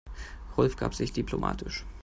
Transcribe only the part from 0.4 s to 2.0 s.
Rolf gab sich diplomatisch.